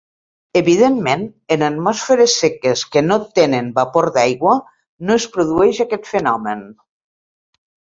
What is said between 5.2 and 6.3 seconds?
es produeix aquest